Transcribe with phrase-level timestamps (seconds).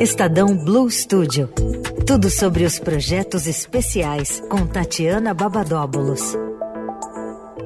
[0.00, 1.48] Estadão Blue Studio.
[2.06, 6.20] Tudo sobre os projetos especiais com Tatiana Babadóbulos.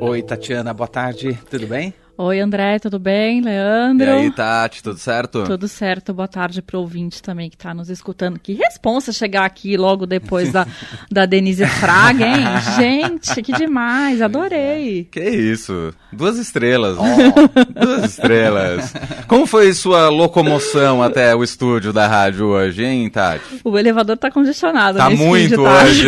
[0.01, 1.93] Oi, Tatiana, boa tarde, tudo bem?
[2.22, 3.40] Oi, André, tudo bem?
[3.40, 4.06] Leandro?
[4.06, 5.43] E aí, Tati, tudo certo?
[5.45, 6.12] Tudo certo.
[6.12, 8.38] Boa tarde para o ouvinte também que está nos escutando.
[8.38, 10.67] Que responsa chegar aqui logo depois da,
[11.10, 12.45] da Denise Fraga, hein?
[12.77, 15.09] Gente, que demais, adorei.
[15.10, 16.98] Que isso, duas estrelas.
[16.98, 17.62] Oh.
[17.80, 18.92] duas estrelas.
[19.27, 23.62] Como foi sua locomoção até o estúdio da rádio hoje, hein, Tati?
[23.64, 24.98] O elevador tá congestionado.
[24.98, 25.84] Tá muito tá?
[25.84, 26.06] hoje.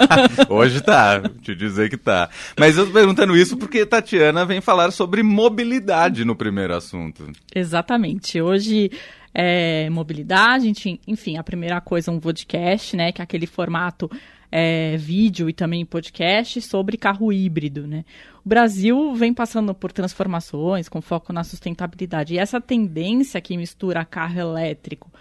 [0.48, 2.30] hoje tá, te dizer que tá.
[2.58, 7.30] Mas eu tô perguntando isso porque Tatiana vem falar sobre mobilidade mobilidade no primeiro assunto.
[7.54, 8.40] Exatamente.
[8.40, 8.90] Hoje
[9.34, 10.72] é mobilidade,
[11.06, 14.10] enfim, a primeira coisa um podcast, né, que é aquele formato
[14.50, 18.04] é, vídeo e também podcast sobre carro híbrido, né?
[18.44, 24.04] O Brasil vem passando por transformações com foco na sustentabilidade e essa tendência que mistura
[24.04, 25.12] carro elétrico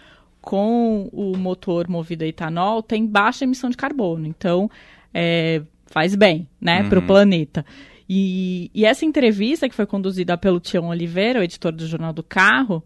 [0.42, 4.72] com o motor movido a etanol tem baixa emissão de carbono, então
[5.14, 6.90] é, faz bem, né, uhum.
[6.90, 7.66] para o planeta.
[8.10, 12.24] E, e essa entrevista, que foi conduzida pelo Tião Oliveira, o editor do Jornal do
[12.24, 12.84] Carro,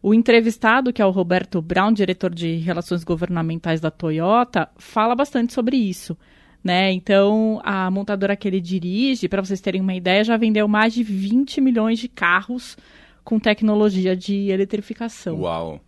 [0.00, 5.52] o entrevistado, que é o Roberto Brown, diretor de Relações Governamentais da Toyota, fala bastante
[5.52, 6.16] sobre isso.
[6.62, 6.92] Né?
[6.92, 11.02] Então, a montadora que ele dirige, para vocês terem uma ideia, já vendeu mais de
[11.02, 12.76] 20 milhões de carros
[13.24, 15.40] com tecnologia de eletrificação.
[15.40, 15.80] Uau!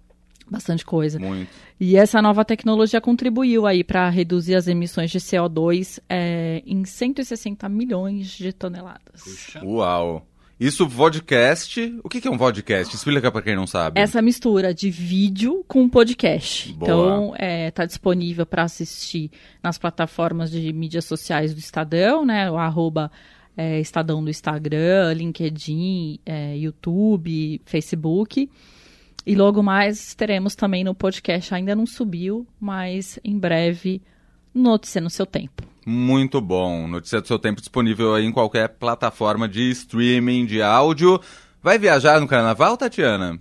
[0.53, 1.19] Bastante coisa.
[1.19, 1.49] Muito.
[1.81, 7.67] E essa nova tecnologia contribuiu aí para reduzir as emissões de CO2 é, em 160
[7.71, 9.23] milhões de toneladas.
[9.23, 9.65] Puxa.
[9.65, 10.27] Uau!
[10.61, 11.99] Isso, vodcast.
[12.05, 12.95] O que é um vodcast?
[12.95, 13.99] Explica para quem não sabe.
[13.99, 16.71] Essa mistura de vídeo com podcast.
[16.75, 16.85] Boa.
[16.85, 19.31] Então, está é, tá disponível para assistir
[19.63, 22.51] nas plataformas de mídias sociais do Estadão, né?
[22.51, 23.11] O arroba
[23.57, 28.51] é, Estadão do Instagram, LinkedIn, é, YouTube, Facebook.
[29.25, 34.03] E logo mais teremos também no podcast, ainda não subiu, mas em breve,
[34.55, 35.63] Notícia no seu tempo.
[35.87, 36.87] Muito bom.
[36.87, 41.21] Notícia do seu tempo disponível aí em qualquer plataforma de streaming de áudio.
[41.63, 43.41] Vai viajar no carnaval, Tatiana?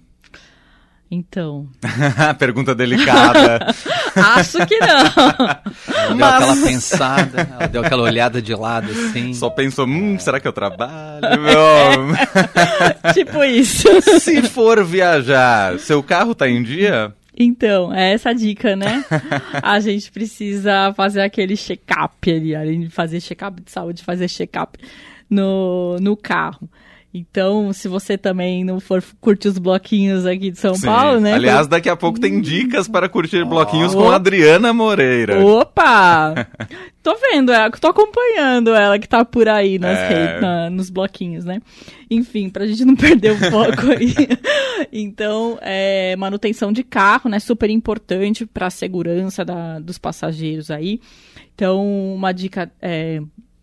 [1.14, 1.68] Então.
[2.40, 3.68] Pergunta delicada.
[4.16, 4.88] Acho que não.
[5.94, 9.34] Ela deu aquela pensada, ela deu aquela olhada de lado assim.
[9.34, 11.22] Só pensou, hum, será que eu trabalho?
[13.04, 13.14] É.
[13.14, 13.88] tipo isso.
[14.20, 17.14] Se for viajar, seu carro tá em dia?
[17.38, 19.04] Então, é essa a dica, né?
[19.62, 24.78] A gente precisa fazer aquele check-up ali, além de fazer check-up de saúde, fazer check-up
[25.30, 26.70] no, no carro.
[27.14, 30.86] Então, se você também não for curtir os bloquinhos aqui de São Sim.
[30.86, 31.34] Paulo, né?
[31.34, 33.98] Aliás, daqui a pouco tem dicas para curtir bloquinhos oh.
[33.98, 35.46] com Adriana Moreira.
[35.46, 36.48] Opa!
[37.04, 40.08] tô vendo, ela, tô acompanhando ela que tá por aí nas é...
[40.08, 41.62] redes, na, nos bloquinhos, né?
[42.10, 44.16] Enfim, pra gente não perder o foco aí.
[44.90, 47.40] então, é, manutenção de carro, né?
[47.40, 51.02] Super importante para a segurança da, dos passageiros aí.
[51.54, 51.86] Então,
[52.16, 53.22] uma dica é,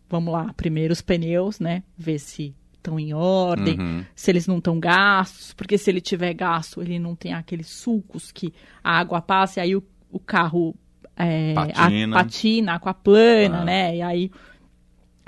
[0.09, 1.83] vamos lá, primeiro os pneus, né?
[1.97, 2.55] Ver se
[2.89, 4.05] estão em ordem, uhum.
[4.15, 8.33] se eles não estão gastos, porque se ele tiver gasto, ele não tem aqueles sulcos
[8.33, 10.75] que a água passa e aí o, o carro
[11.15, 12.17] é, patina.
[12.17, 13.65] A, patina, aquaplana, ah.
[13.65, 13.97] né?
[13.97, 14.31] E aí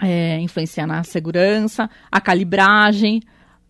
[0.01, 3.21] é, influencia na segurança, a calibragem,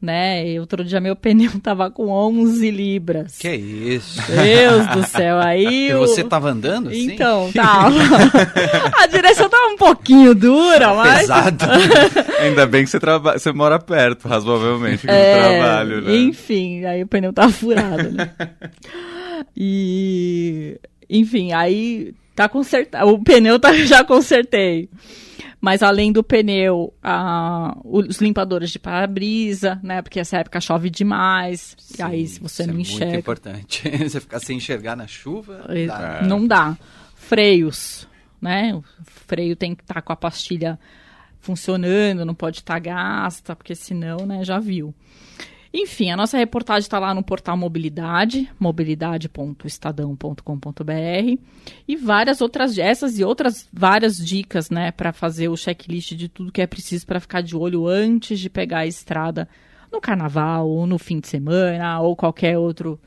[0.01, 0.59] né?
[0.59, 3.39] Outro dia meu pneu tava com 11 libras.
[3.39, 4.21] Que isso?
[4.31, 5.91] Deus do céu, aí...
[5.91, 7.13] E você tava andando assim?
[7.13, 7.97] Então, tava.
[8.99, 11.21] A direção tava um pouquinho dura, mas...
[11.21, 11.65] Pesado.
[12.41, 13.39] Ainda bem que você, traba...
[13.39, 16.17] você mora perto, razoavelmente, do é, trabalho, né?
[16.17, 18.31] Enfim, aí o pneu tava furado, né?
[19.57, 20.79] E...
[21.09, 23.11] Enfim, aí tá consertado.
[23.11, 23.75] O pneu tá...
[23.85, 24.89] já consertei.
[25.61, 30.01] Mas além do pneu, a, os limpadores de para-brisa, né?
[30.01, 31.77] Porque essa época chove demais.
[31.79, 33.05] Sim, e aí, se você não é enxerga.
[33.05, 33.91] É muito importante.
[34.09, 35.67] você ficar sem enxergar na chuva.
[35.87, 36.23] Dá.
[36.23, 36.79] Não dá.
[37.15, 38.09] Freios,
[38.41, 38.75] né?
[38.75, 40.79] O freio tem que estar tá com a pastilha
[41.41, 44.95] funcionando, não pode estar tá gasta, porque senão, né, já viu.
[45.73, 51.39] Enfim, a nossa reportagem está lá no portal Mobilidade, mobilidade.estadão.com.br
[51.87, 56.51] e várias outras, essas e outras várias dicas, né, para fazer o checklist de tudo
[56.51, 59.49] que é preciso para ficar de olho antes de pegar a estrada
[59.93, 62.99] no carnaval ou no fim de semana ou qualquer outro,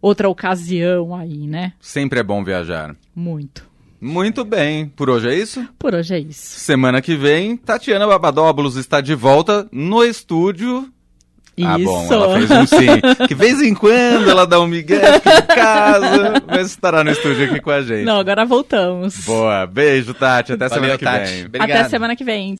[0.00, 1.72] outra ocasião aí, né?
[1.80, 2.94] Sempre é bom viajar.
[3.14, 3.74] Muito.
[4.00, 4.88] Muito bem.
[4.88, 5.66] Por hoje é isso?
[5.78, 6.58] Por hoje é isso.
[6.60, 10.92] Semana que vem, Tatiana Babadóbulos está de volta no estúdio
[11.62, 13.26] ah, bom, ela fez um sim.
[13.28, 17.10] Que de vez em quando ela dá um migué aqui em casa, mas estará no
[17.10, 18.04] estúdio aqui com a gente.
[18.04, 19.24] Não, agora voltamos.
[19.24, 20.52] Boa, beijo, Tati.
[20.52, 21.32] Até Valeu, semana que Tati.
[21.32, 21.46] vem.
[21.46, 21.70] Obrigado.
[21.70, 22.52] Até semana que vem.